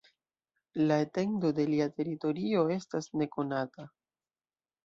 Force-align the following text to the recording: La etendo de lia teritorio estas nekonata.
La 0.91 0.97
etendo 1.07 1.51
de 1.59 1.67
lia 1.73 1.87
teritorio 1.99 2.65
estas 2.79 3.11
nekonata. 3.23 3.87